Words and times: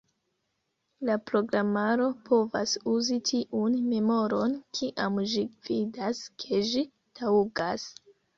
La 1.09 1.17
programaro 1.31 2.07
povas 2.29 2.73
uzi 2.93 3.17
tiun 3.31 3.75
memoron 3.91 4.57
kiam 4.79 5.21
ĝi 5.35 5.45
vidas, 5.69 6.23
ke 6.45 6.65
ĝi 6.73 6.83
taŭgas. 7.23 7.87